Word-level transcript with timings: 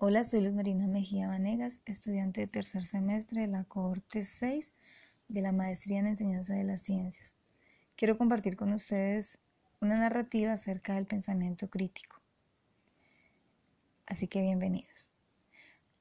Hola, 0.00 0.22
soy 0.22 0.42
Luz 0.42 0.52
Marina 0.54 0.86
Mejía 0.86 1.26
Vanegas, 1.26 1.80
estudiante 1.84 2.42
de 2.42 2.46
tercer 2.46 2.84
semestre 2.84 3.40
de 3.40 3.48
la 3.48 3.64
cohorte 3.64 4.22
6 4.22 4.72
de 5.26 5.42
la 5.42 5.50
Maestría 5.50 5.98
en 5.98 6.06
Enseñanza 6.06 6.54
de 6.54 6.62
las 6.62 6.82
Ciencias. 6.82 7.34
Quiero 7.96 8.16
compartir 8.16 8.56
con 8.56 8.72
ustedes 8.72 9.40
una 9.80 9.98
narrativa 9.98 10.52
acerca 10.52 10.94
del 10.94 11.06
pensamiento 11.06 11.68
crítico. 11.68 12.22
Así 14.06 14.28
que 14.28 14.40
bienvenidos. 14.40 15.10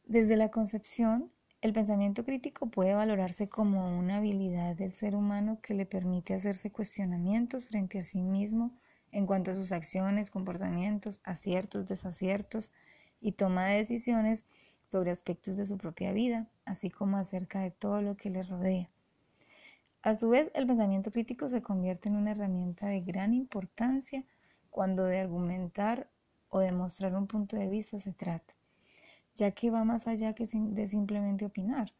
Desde 0.05 0.38
la 0.38 0.52
concepción, 0.52 1.32
el 1.61 1.73
pensamiento 1.73 2.23
crítico 2.23 2.68
puede 2.68 2.93
valorarse 2.93 3.50
como 3.50 3.98
una 3.98 4.18
habilidad 4.18 4.75
del 4.75 4.93
ser 4.93 5.16
humano 5.16 5.57
que 5.59 5.73
le 5.73 5.88
permite 5.88 6.36
hacerse 6.36 6.71
cuestionamientos 6.71 7.68
frente 7.68 7.98
a 7.98 8.04
sí 8.04 8.21
mismo 8.21 8.77
en 9.11 9.25
cuanto 9.25 9.50
a 9.50 9.55
sus 9.55 9.71
acciones, 9.71 10.29
comportamientos, 10.29 11.20
aciertos, 11.23 11.88
desaciertos, 11.88 12.71
y 13.21 13.34
toma 13.34 13.68
de 13.68 13.77
decisiones 13.77 14.45
sobre 14.88 15.12
aspectos 15.12 15.58
de 15.58 15.66
su 15.66 15.77
propia 15.77 16.13
vida, 16.13 16.48
así 16.66 16.89
como 16.89 17.17
acerca 17.17 17.62
de 17.62 17.71
todo 17.71 18.02
lo 18.02 18.16
que 18.16 18.30
le 18.30 18.44
rodea. 18.44 18.89
A 20.02 20.16
su 20.16 20.30
vez, 20.30 20.52
el 20.53 20.67
pensamiento 20.67 21.12
crítico 21.12 21.49
se 21.49 21.61
convierte 21.61 22.08
en 22.08 22.16
una 22.16 22.31
herramienta 22.31 22.88
de 22.88 23.02
gran 23.02 23.34
importancia 23.34 24.23
cuando 24.70 25.03
de 25.03 25.20
argumentar 25.20 26.09
o 26.49 26.59
demostrar 26.59 27.16
un 27.16 27.27
punto 27.27 27.58
de 27.58 27.70
vista 27.70 27.99
se 27.99 28.13
trata, 28.13 28.53
ya 29.36 29.52
que 29.52 29.72
va 29.72 29.84
más 29.84 30.08
allá 30.08 30.34
que 30.34 30.45
de 30.45 30.88
simplemente 30.88 31.45
opinar. 31.45 31.91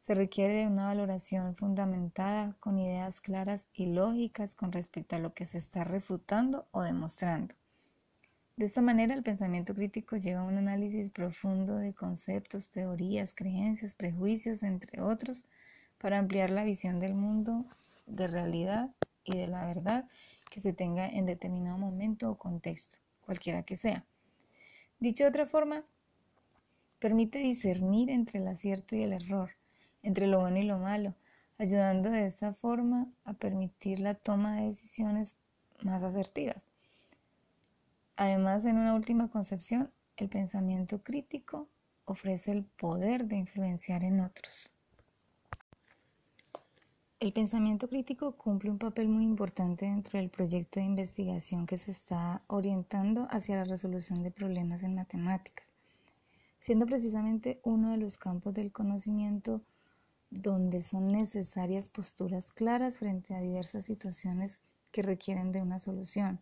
Se 0.00 0.14
requiere 0.14 0.66
una 0.66 0.86
valoración 0.86 1.56
fundamentada 1.56 2.54
con 2.60 2.78
ideas 2.78 3.20
claras 3.20 3.66
y 3.74 3.92
lógicas 3.92 4.54
con 4.54 4.72
respecto 4.72 5.16
a 5.16 5.18
lo 5.18 5.34
que 5.34 5.44
se 5.44 5.58
está 5.58 5.84
refutando 5.84 6.66
o 6.70 6.82
demostrando. 6.82 7.54
De 8.58 8.64
esta 8.64 8.82
manera, 8.82 9.14
el 9.14 9.22
pensamiento 9.22 9.72
crítico 9.72 10.16
lleva 10.16 10.40
a 10.40 10.44
un 10.44 10.58
análisis 10.58 11.10
profundo 11.10 11.76
de 11.76 11.94
conceptos, 11.94 12.70
teorías, 12.70 13.32
creencias, 13.32 13.94
prejuicios, 13.94 14.64
entre 14.64 15.00
otros, 15.00 15.44
para 15.96 16.18
ampliar 16.18 16.50
la 16.50 16.64
visión 16.64 16.98
del 16.98 17.14
mundo, 17.14 17.66
de 18.08 18.26
realidad 18.26 18.90
y 19.22 19.36
de 19.36 19.46
la 19.46 19.64
verdad 19.64 20.08
que 20.50 20.58
se 20.58 20.72
tenga 20.72 21.08
en 21.08 21.24
determinado 21.24 21.78
momento 21.78 22.32
o 22.32 22.36
contexto, 22.36 22.98
cualquiera 23.20 23.62
que 23.62 23.76
sea. 23.76 24.04
Dicho 24.98 25.22
de 25.22 25.30
otra 25.30 25.46
forma, 25.46 25.84
permite 26.98 27.38
discernir 27.38 28.10
entre 28.10 28.40
el 28.40 28.48
acierto 28.48 28.96
y 28.96 29.04
el 29.04 29.12
error, 29.12 29.50
entre 30.02 30.26
lo 30.26 30.40
bueno 30.40 30.58
y 30.58 30.64
lo 30.64 30.78
malo, 30.78 31.14
ayudando 31.58 32.10
de 32.10 32.26
esta 32.26 32.54
forma 32.54 33.06
a 33.24 33.34
permitir 33.34 34.00
la 34.00 34.14
toma 34.14 34.56
de 34.56 34.66
decisiones 34.66 35.38
más 35.84 36.02
asertivas. 36.02 36.67
Además, 38.20 38.64
en 38.64 38.76
una 38.78 38.94
última 38.94 39.28
concepción, 39.28 39.92
el 40.16 40.28
pensamiento 40.28 41.04
crítico 41.04 41.68
ofrece 42.04 42.50
el 42.50 42.64
poder 42.64 43.26
de 43.26 43.36
influenciar 43.36 44.02
en 44.02 44.18
otros. 44.18 44.72
El 47.20 47.32
pensamiento 47.32 47.88
crítico 47.88 48.36
cumple 48.36 48.72
un 48.72 48.78
papel 48.78 49.08
muy 49.08 49.22
importante 49.22 49.86
dentro 49.86 50.18
del 50.18 50.30
proyecto 50.30 50.80
de 50.80 50.86
investigación 50.86 51.64
que 51.64 51.78
se 51.78 51.92
está 51.92 52.42
orientando 52.48 53.28
hacia 53.30 53.54
la 53.54 53.64
resolución 53.64 54.24
de 54.24 54.32
problemas 54.32 54.82
en 54.82 54.96
matemáticas, 54.96 55.68
siendo 56.58 56.86
precisamente 56.86 57.60
uno 57.62 57.92
de 57.92 57.98
los 57.98 58.18
campos 58.18 58.52
del 58.52 58.72
conocimiento 58.72 59.62
donde 60.30 60.82
son 60.82 61.04
necesarias 61.04 61.88
posturas 61.88 62.50
claras 62.50 62.98
frente 62.98 63.36
a 63.36 63.40
diversas 63.40 63.84
situaciones 63.84 64.58
que 64.90 65.02
requieren 65.02 65.52
de 65.52 65.62
una 65.62 65.78
solución 65.78 66.40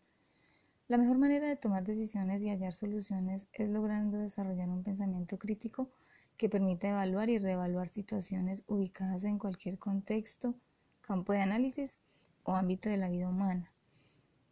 la 0.89 0.99
mejor 0.99 1.19
manera 1.19 1.49
de 1.49 1.57
tomar 1.57 1.83
decisiones 1.83 2.43
y 2.43 2.49
hallar 2.49 2.73
soluciones 2.73 3.49
es 3.53 3.71
logrando 3.71 4.19
desarrollar 4.19 4.69
un 4.69 4.85
pensamiento 4.85 5.37
crítico 5.37 5.91
que 6.37 6.49
permita 6.49 6.89
evaluar 6.89 7.29
y 7.29 7.39
reevaluar 7.39 7.89
situaciones 7.89 8.63
ubicadas 8.69 9.25
en 9.25 9.39
cualquier 9.39 9.79
contexto, 9.79 10.55
campo 11.01 11.33
de 11.33 11.41
análisis 11.41 11.99
o 12.45 12.55
ámbito 12.55 12.89
de 12.89 12.99
la 12.99 13.09
vida 13.09 13.29
humana. 13.29 13.73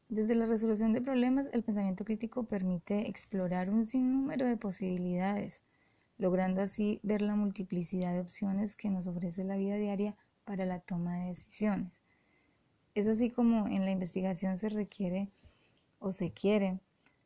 Desde 0.08 0.34
la 0.34 0.46
resolución 0.46 0.92
de 0.92 1.00
problemas, 1.00 1.48
el 1.52 1.62
pensamiento 1.62 2.04
crítico 2.04 2.44
permite 2.44 3.08
explorar 3.08 3.70
un 3.70 3.86
sinnúmero 3.86 4.44
de 4.46 4.56
posibilidades, 4.56 5.62
logrando 6.18 6.62
así 6.62 6.98
ver 7.04 7.22
la 7.22 7.36
multiplicidad 7.36 8.12
de 8.12 8.20
opciones 8.20 8.74
que 8.74 8.90
nos 8.90 9.06
ofrece 9.06 9.44
la 9.44 9.56
vida 9.56 9.76
diaria 9.76 10.16
para 10.44 10.66
la 10.66 10.80
toma 10.80 11.18
de 11.18 11.28
decisiones. 11.28 12.02
Es 12.94 13.06
así 13.06 13.30
como 13.30 13.68
en 13.68 13.84
la 13.84 13.92
investigación 13.92 14.56
se 14.56 14.68
requiere 14.68 15.30
o 16.04 16.12
se 16.12 16.34
quiere 16.34 16.80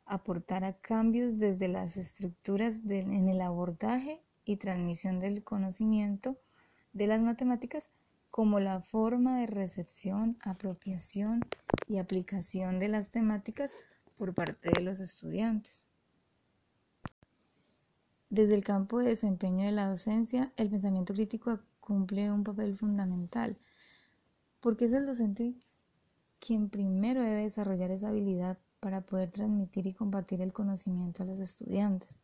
aportar 0.06 0.62
a 0.62 0.72
cambios 0.72 1.40
desde 1.40 1.66
las 1.66 1.96
estructuras 1.96 2.78
en 2.88 3.28
el 3.28 3.40
abordaje 3.40 4.22
y 4.44 4.58
transmisión 4.58 5.18
del 5.18 5.42
conocimiento 5.42 6.38
de 6.92 7.08
las 7.08 7.20
matemáticas 7.20 7.90
como 8.30 8.60
la 8.60 8.80
forma 8.80 9.40
de 9.40 9.48
recepción, 9.48 10.38
apropiación 10.42 11.40
y 11.88 11.98
aplicación 11.98 12.78
de 12.78 12.86
las 12.86 13.10
temáticas 13.10 13.74
por 14.16 14.32
parte 14.32 14.70
de 14.70 14.80
los 14.82 15.00
estudiantes. 15.00 15.88
Desde 18.30 18.54
el 18.54 18.62
campo 18.62 19.00
de 19.00 19.08
desempeño 19.08 19.66
de 19.66 19.72
la 19.72 19.88
docencia, 19.88 20.52
el 20.56 20.70
pensamiento 20.70 21.14
crítico 21.14 21.58
cumple 21.80 22.30
un 22.30 22.44
papel 22.44 22.76
fundamental, 22.76 23.58
porque 24.60 24.84
es 24.84 24.92
el 24.92 25.04
docente 25.04 25.56
quien 26.38 26.68
primero 26.70 27.24
debe 27.24 27.42
desarrollar 27.42 27.90
esa 27.90 28.10
habilidad 28.10 28.58
para 28.80 29.00
poder 29.00 29.30
transmitir 29.30 29.86
y 29.86 29.94
compartir 29.94 30.40
el 30.40 30.52
conocimiento 30.52 31.22
a 31.22 31.26
los 31.26 31.40
estudiantes. 31.40 32.18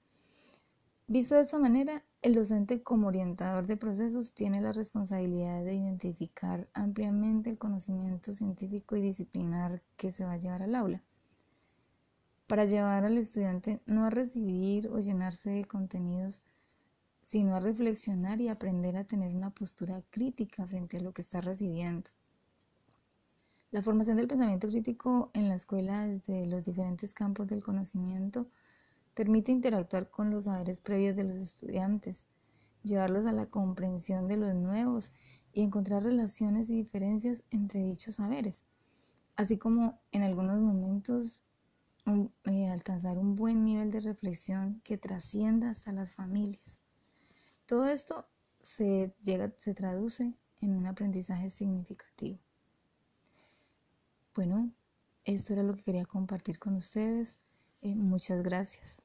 Visto 1.07 1.35
de 1.35 1.43
esta 1.43 1.59
manera, 1.59 2.03
el 2.23 2.35
docente 2.35 2.83
como 2.83 3.09
orientador 3.09 3.67
de 3.67 3.77
procesos 3.77 4.33
tiene 4.33 4.63
la 4.63 4.73
responsabilidad 4.73 5.63
de 5.63 5.75
identificar 5.75 6.67
ampliamente 6.73 7.51
el 7.51 7.59
conocimiento 7.59 8.33
científico 8.33 8.97
y 8.97 9.03
disciplinar 9.03 9.83
que 9.99 10.11
se 10.11 10.25
va 10.25 10.33
a 10.33 10.39
llevar 10.39 10.63
al 10.63 10.75
aula, 10.75 11.03
para 12.47 12.65
llevar 12.65 13.05
al 13.05 13.19
estudiante 13.19 13.81
no 13.85 14.07
a 14.07 14.11
recibir 14.11 14.89
o 14.89 14.99
llenarse 14.99 15.51
de 15.51 15.65
contenidos, 15.67 16.43
sino 17.23 17.55
a 17.55 17.61
reflexionar 17.61 18.41
y 18.41 18.49
aprender 18.49 18.97
a 18.97 19.05
tener 19.05 19.35
una 19.35 19.51
postura 19.51 20.03
crítica 20.11 20.67
frente 20.67 20.99
a 20.99 21.01
lo 21.01 21.13
que 21.13 21.23
está 21.23 21.41
recibiendo. 21.41 22.11
La 23.75 23.83
formación 23.83 24.17
del 24.19 24.29
pensamiento 24.29 24.69
crítico 24.69 25.33
en 25.35 25.49
la 25.49 25.57
escuela 25.57 26.07
desde 26.07 26.47
los 26.47 26.63
diferentes 26.63 27.13
campos 27.13 27.49
del 27.49 27.65
conocimiento 27.65 28.47
permite 29.15 29.51
interactuar 29.51 30.11
con 30.11 30.31
los 30.31 30.45
saberes 30.45 30.81
previos 30.81 31.17
de 31.17 31.25
los 31.25 31.39
estudiantes, 31.39 32.29
llevarlos 32.85 33.27
a 33.27 33.33
la 33.33 33.47
comprensión 33.47 34.29
de 34.29 34.37
los 34.37 34.55
nuevos 34.55 35.13
y 35.53 35.63
encontrar 35.63 36.05
relaciones 36.05 36.71
y 36.71 36.77
diferencias 36.77 37.43
entre 37.51 37.83
dichos 37.83 38.15
saberes, 38.15 38.63
así 39.35 39.59
como 39.59 40.01
en 40.13 40.23
algunos 40.23 40.61
momentos 40.61 41.43
eh, 42.45 42.69
alcanzar 42.69 43.19
un 43.19 43.35
buen 43.35 43.65
nivel 43.65 43.91
de 43.91 44.03
reflexión 44.03 44.83
que 44.85 44.99
trascienda 44.99 45.71
hasta 45.71 45.91
las 45.91 46.13
familias. 46.13 46.79
Todo 47.67 47.89
esto 47.89 48.29
se, 48.63 49.13
llega, 49.21 49.53
se 49.59 49.75
traduce 49.75 50.33
en 50.61 50.77
un 50.77 50.87
aprendizaje 50.87 51.51
significativo. 51.51 52.44
Bueno, 54.35 54.73
esto 55.25 55.53
era 55.53 55.63
lo 55.63 55.77
que 55.77 55.85
quería 55.85 56.05
compartir 56.07 56.59
con 56.59 56.75
ustedes. 56.75 57.37
Eh, 57.83 57.95
muchas 57.95 58.43
gracias. 58.43 59.01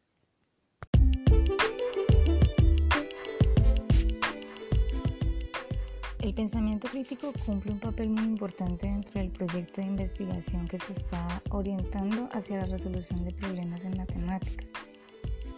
El 6.20 6.34
pensamiento 6.34 6.88
crítico 6.88 7.32
cumple 7.46 7.72
un 7.72 7.80
papel 7.80 8.10
muy 8.10 8.24
importante 8.24 8.88
dentro 8.88 9.20
del 9.20 9.32
proyecto 9.32 9.82
de 9.82 9.88
investigación 9.88 10.68
que 10.68 10.80
se 10.80 10.94
está 10.94 11.44
orientando 11.52 12.28
hacia 12.32 12.58
la 12.58 12.66
resolución 12.66 13.24
de 13.24 13.32
problemas 13.32 13.84
en 13.84 13.98
matemáticas, 13.98 14.68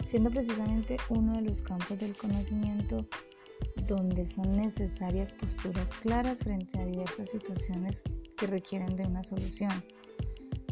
siendo 0.04 0.30
precisamente 0.30 0.98
uno 1.08 1.32
de 1.32 1.42
los 1.42 1.62
campos 1.62 1.98
del 1.98 2.14
conocimiento 2.14 3.06
donde 3.86 4.26
son 4.26 4.54
necesarias 4.54 5.32
posturas 5.32 5.90
claras 5.96 6.40
frente 6.40 6.78
a 6.78 6.84
diversas 6.84 7.30
situaciones 7.30 8.02
requieren 8.46 8.96
de 8.96 9.06
una 9.06 9.22
solución. 9.22 9.84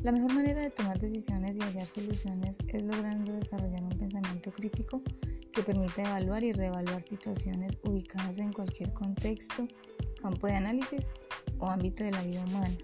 La 0.03 0.13
mejor 0.13 0.33
manera 0.33 0.63
de 0.63 0.71
tomar 0.71 0.99
decisiones 0.99 1.57
y 1.57 1.61
hallar 1.61 1.87
soluciones 1.87 2.57
es 2.69 2.85
logrando 2.85 3.33
desarrollar 3.33 3.83
un 3.83 3.99
pensamiento 3.99 4.51
crítico 4.51 5.03
que 5.53 5.63
permita 5.63 6.03
evaluar 6.03 6.43
y 6.43 6.53
reevaluar 6.53 7.03
situaciones 7.03 7.79
ubicadas 7.85 8.39
en 8.39 8.53
cualquier 8.53 8.93
contexto, 8.95 9.69
campo 10.23 10.47
de 10.47 10.55
análisis 10.55 11.11
o 11.59 11.67
ámbito 11.67 12.03
de 12.03 12.13
la 12.13 12.23
vida 12.23 12.43
humana. 12.45 12.77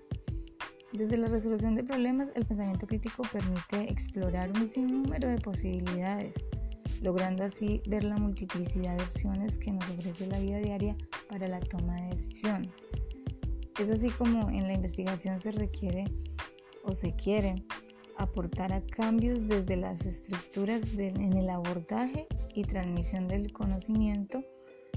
Desde 0.93 1.17
la 1.17 1.29
resolución 1.29 1.75
de 1.75 1.85
problemas, 1.85 2.31
el 2.35 2.45
pensamiento 2.45 2.87
crítico 2.87 3.23
permite 3.33 3.91
explorar 3.91 4.51
un 4.53 4.69
sinnúmero 4.69 5.29
de 5.29 5.39
posibilidades, 5.39 6.45
logrando 7.03 7.45
así 7.45 7.83
ver 7.87 8.05
la 8.05 8.17
multiplicidad 8.19 8.97
de 8.97 9.05
opciones 9.05 9.59
que 9.59 9.73
nos 9.73 9.89
ofrece 9.89 10.27
la 10.27 10.39
vida 10.39 10.59
diaria 10.59 10.97
para 11.29 11.49
la 11.49 11.61
toma 11.61 11.97
de 11.97 12.11
decisiones. 12.11 12.71
Es 13.79 13.91
así 13.91 14.09
como 14.09 14.49
en 14.49 14.67
la 14.67 14.73
investigación 14.73 15.39
se 15.39 15.53
requiere 15.53 16.07
o 16.83 16.95
se 16.95 17.15
quiere 17.15 17.63
aportar 18.17 18.73
a 18.73 18.81
cambios 18.81 19.49
desde 19.49 19.77
las 19.77 20.07
estructuras 20.07 20.85
en 20.97 21.35
el 21.35 21.51
abordaje 21.51 22.27
y 22.55 22.65
transmisión 22.65 23.29
del 23.29 23.53
conocimiento 23.53 24.43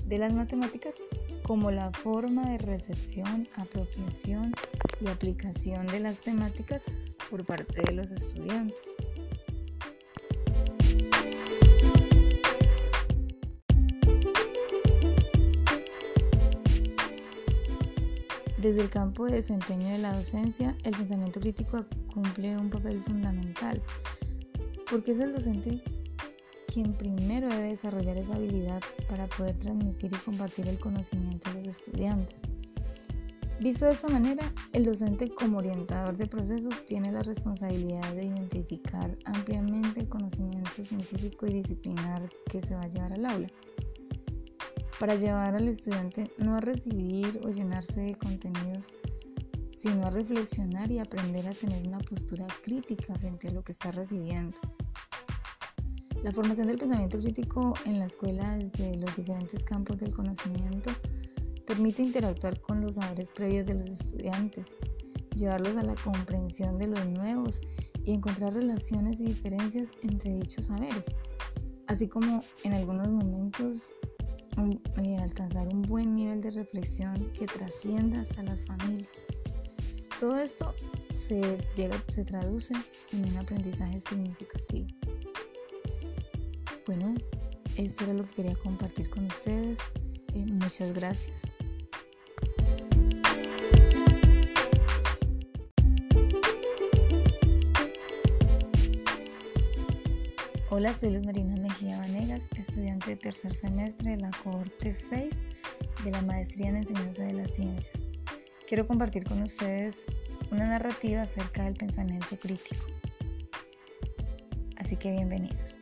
de 0.06 0.18
las 0.18 0.34
matemáticas 0.34 0.96
como 1.44 1.72
la 1.72 1.92
forma 1.92 2.50
de 2.52 2.58
recepción, 2.60 3.50
apropiación 3.58 4.54
y 5.02 5.08
aplicación 5.08 5.86
de 5.88 6.00
las 6.00 6.22
temáticas 6.22 6.86
por 7.30 7.46
parte 7.46 7.82
de 7.84 7.92
los 7.92 8.12
estudiantes. 8.12 8.96
Desde 18.62 18.82
el 18.82 18.90
campo 18.90 19.26
de 19.26 19.36
desempeño 19.36 19.88
de 19.88 20.00
la 20.00 20.12
docencia, 20.12 20.76
el 20.84 20.92
pensamiento 20.92 21.40
crítico 21.40 21.86
cumple 22.14 22.58
un 22.58 22.70
papel 22.70 23.00
fundamental, 23.00 23.82
porque 24.92 25.12
es 25.12 25.20
el 25.20 25.32
docente 25.32 25.82
quien 26.68 26.92
primero 26.92 27.48
debe 27.48 27.70
desarrollar 27.70 28.18
esa 28.18 28.36
habilidad 28.36 28.82
para 29.08 29.28
poder 29.28 29.58
transmitir 29.58 30.12
y 30.12 30.18
compartir 30.18 30.68
el 30.68 30.78
conocimiento 30.78 31.50
a 31.50 31.54
los 31.54 31.68
estudiantes. 31.68 32.42
Visto 33.62 33.86
de 33.86 33.94
esta 33.94 34.10
manera, 34.10 34.54
el 34.74 34.84
docente 34.84 35.30
como 35.30 35.60
orientador 35.60 36.18
de 36.18 36.28
procesos 36.28 36.86
tiene 36.86 37.14
la 37.14 37.24
responsabilidad 37.24 38.14
de 38.14 38.26
identificar 38.26 39.18
ampliamente 39.24 40.02
el 40.02 40.10
conocimiento 40.10 40.84
científico 40.84 41.48
y 41.48 41.54
disciplinar 41.54 42.30
que 42.52 42.60
se 42.60 42.76
va 42.76 42.82
a 42.82 42.90
llevar 42.90 43.14
al 43.14 43.26
aula 43.26 43.48
para 45.00 45.16
llevar 45.16 45.56
al 45.56 45.68
estudiante 45.68 46.30
no 46.38 46.56
a 46.56 46.60
recibir 46.60 47.40
o 47.44 47.50
llenarse 47.50 48.02
de 48.02 48.16
contenidos, 48.16 48.92
sino 49.74 50.06
a 50.06 50.10
reflexionar 50.10 50.92
y 50.92 51.00
aprender 51.00 51.48
a 51.48 51.54
tener 51.54 51.88
una 51.88 52.00
postura 52.00 52.46
crítica 52.64 53.16
frente 53.16 53.48
a 53.48 53.52
lo 53.52 53.64
que 53.64 53.72
está 53.72 53.92
recibiendo. 53.92 54.60
La 56.22 56.34
formación 56.34 56.68
del 56.68 56.78
pensamiento 56.78 57.18
crítico 57.18 57.74
en 57.86 58.00
la 58.00 58.06
escuela 58.06 58.58
desde 58.58 58.98
los 58.98 59.16
diferentes 59.16 59.64
campos 59.64 59.98
del 60.00 60.12
conocimiento 60.12 60.92
permite 61.66 62.02
interactuar 62.02 62.60
con 62.60 62.82
los 62.82 62.96
saberes 62.96 63.32
previos 63.32 63.66
de 63.66 63.76
los 63.76 63.88
estudiantes, 63.88 64.76
llevarlos 65.34 65.78
a 65.78 65.84
la 65.84 65.96
comprensión 65.96 66.78
de 66.78 66.88
los 66.88 67.06
nuevos 67.06 67.62
y 68.04 68.14
encontrar 68.14 68.54
relaciones 68.54 69.22
y 69.22 69.28
diferencias 69.28 69.92
entre 70.02 70.34
dichos 70.34 70.66
saberes, 70.66 71.06
así 71.88 72.10
como 72.10 72.44
en 72.66 72.74
algunos 72.74 73.08
momentos 73.08 73.90
eh, 74.98 75.18
alcanzar 75.18 75.68
un 75.68 75.82
buen 75.84 76.16
nivel 76.16 76.42
de 76.42 76.52
reflexión 76.52 77.32
que 77.34 77.46
trascienda 77.46 78.22
hasta 78.22 78.44
las 78.44 78.66
familias. 78.66 79.28
Todo 80.20 80.38
esto 80.40 80.74
se, 81.14 81.58
llega, 81.76 82.04
se 82.10 82.26
traduce 82.26 82.74
en 83.14 83.26
un 83.26 83.38
aprendizaje 83.38 84.00
significativo. 84.02 84.88
Bueno, 86.86 87.16
esto 87.78 88.04
era 88.04 88.14
lo 88.14 88.26
que 88.26 88.36
quería 88.36 88.56
compartir 88.56 89.10
con 89.10 89.26
ustedes. 89.26 89.80
Eh, 90.34 90.46
muchas 90.46 90.94
gracias. 90.94 91.42
Hola, 100.80 100.94
soy 100.94 101.10
Luz 101.10 101.26
Marina 101.26 101.58
Mejía 101.58 101.98
Vanegas, 101.98 102.44
estudiante 102.58 103.10
de 103.10 103.16
tercer 103.18 103.54
semestre 103.54 104.12
de 104.12 104.18
la 104.22 104.32
cohorte 104.42 104.94
6 104.94 105.42
de 106.06 106.12
la 106.12 106.22
Maestría 106.22 106.70
en 106.70 106.78
Enseñanza 106.78 107.22
de 107.22 107.34
las 107.34 107.52
Ciencias. 107.52 107.92
Quiero 108.66 108.88
compartir 108.88 109.26
con 109.26 109.44
ustedes 109.44 110.06
una 110.52 110.70
narrativa 110.70 111.24
acerca 111.24 111.66
del 111.66 111.74
pensamiento 111.74 112.40
crítico. 112.40 112.82
Así 114.78 114.96
que 114.96 115.12
bienvenidos. 115.12 115.78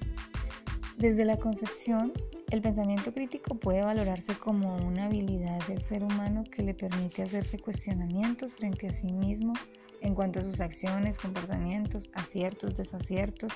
Desde 0.98 1.26
la 1.26 1.38
concepción, 1.38 2.12
el 2.50 2.64
pensamiento 2.64 3.14
crítico 3.14 3.54
puede 3.54 3.84
valorarse 3.84 4.34
como 4.34 4.78
una 4.78 5.06
habilidad 5.06 5.64
del 5.68 5.84
ser 5.84 6.04
humano 6.04 6.44
que 6.44 6.64
le 6.64 6.74
permite 6.74 7.22
hacerse 7.22 7.60
cuestionamientos 7.60 8.56
frente 8.56 8.88
a 8.88 8.94
sí 8.94 9.12
mismo 9.12 9.54
en 10.02 10.16
cuanto 10.16 10.40
a 10.40 10.44
sus 10.44 10.60
acciones, 10.60 11.20
comportamientos, 11.20 12.10
aciertos, 12.16 12.76
desaciertos, 12.76 13.54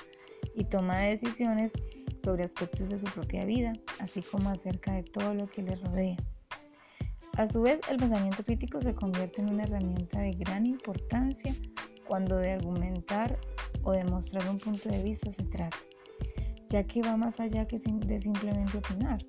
y 0.56 0.66
toma 0.66 1.00
de 1.00 1.12
decisiones 1.12 1.72
sobre 2.24 2.44
aspectos 2.44 2.90
de 2.90 2.98
su 2.98 3.06
propia 3.08 3.46
vida, 3.46 3.74
así 4.00 4.22
como 4.22 4.50
acerca 4.50 4.94
de 4.94 5.04
todo 5.04 5.34
lo 5.34 5.48
que 5.48 5.64
le 5.64 5.76
rodea. 5.76 6.18
A 7.38 7.48
su 7.48 7.62
vez, 7.62 7.80
el 7.90 7.98
pensamiento 7.98 8.44
crítico 8.44 8.82
se 8.82 8.94
convierte 8.94 9.42
en 9.42 9.50
una 9.50 9.64
herramienta 9.64 10.20
de 10.20 10.34
gran 10.34 10.66
importancia 10.66 11.56
cuando 12.08 12.36
de 12.38 12.52
argumentar 12.52 13.40
o 13.84 13.94
demostrar 13.94 14.48
un 14.50 14.58
punto 14.58 14.90
de 14.90 15.02
vista 15.02 15.32
se 15.32 15.44
trata, 15.44 15.78
ya 16.68 16.84
que 16.84 17.02
va 17.02 17.16
más 17.16 17.40
allá 17.40 17.68
que 17.68 17.78
de 17.78 18.20
simplemente 18.20 18.78
opinar. 18.78 19.26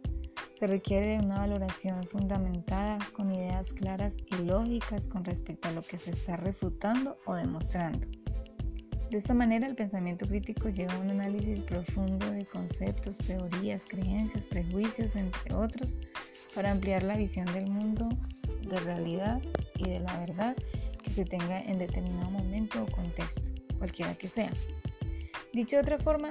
Se 0.59 0.67
requiere 0.67 1.19
una 1.19 1.39
valoración 1.39 2.05
fundamentada 2.05 2.99
con 3.13 3.33
ideas 3.33 3.73
claras 3.73 4.17
y 4.27 4.45
lógicas 4.45 5.07
con 5.07 5.25
respecto 5.25 5.69
a 5.69 5.73
lo 5.73 5.83
que 5.83 5.99
se 5.99 6.11
está 6.11 6.37
refutando 6.37 7.19
o 7.25 7.35
demostrando. 7.35 8.07
De 9.13 9.19
esta 9.19 9.35
manera, 9.35 9.67
el 9.67 9.75
pensamiento 9.75 10.25
crítico 10.25 10.71
lleva 10.71 10.95
a 10.95 10.99
un 10.99 11.11
análisis 11.11 11.61
profundo 11.61 12.31
de 12.31 12.47
conceptos, 12.47 13.19
teorías, 13.19 13.85
creencias, 13.85 14.47
prejuicios, 14.47 15.17
entre 15.17 15.55
otros, 15.55 15.97
para 16.55 16.71
ampliar 16.71 17.03
la 17.03 17.15
visión 17.15 17.45
del 17.53 17.69
mundo, 17.69 18.09
de 18.67 18.81
realidad 18.81 19.43
y 19.77 19.87
de 19.87 20.01
la 20.01 20.17
verdad 20.17 20.57
que 21.05 21.11
se 21.11 21.27
tenga 21.27 21.61
en 21.61 21.79
determinado 21.79 22.31
momento 22.31 22.85
o 22.85 22.87
contexto, 22.91 23.51
cualquiera 23.77 24.15
que 24.15 24.29
sea. 24.29 24.51
Dicho 25.53 25.77
de 25.77 25.83
otra 25.83 25.99
forma, 25.99 26.31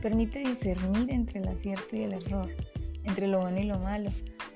permite 0.00 0.38
discernir 0.38 1.10
entre 1.10 1.40
el 1.40 1.48
acierto 1.48 1.94
y 1.94 2.04
el 2.04 2.14
error, 2.14 2.50
entre 3.04 3.28
lo 3.28 3.38
bueno 3.38 3.60
y 3.60 3.64
lo 3.64 3.78
malo, 3.78 4.08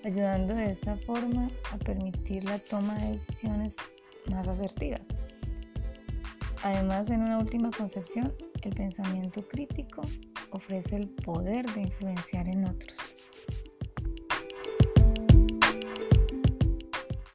ayudando 0.05 0.55
de 0.55 0.71
esta 0.71 0.97
forma 0.97 1.51
a 1.71 1.77
permitir 1.77 2.45
la 2.45 2.59
toma 2.61 2.95
de 2.95 3.13
decisiones 3.13 3.77
más 4.31 4.49
asertivas. 4.49 5.03
Además, 6.65 7.11
en 7.11 7.21
una 7.21 7.39
última 7.39 7.71
concepción, 7.71 8.35
el 8.63 8.75
pensamiento 8.75 9.47
crítico 9.47 10.01
ofrece 10.51 10.97
el 10.97 11.11
poder 11.11 11.71
de 11.75 11.83
influenciar 11.83 12.49
en 12.49 12.65
otros. 12.65 12.97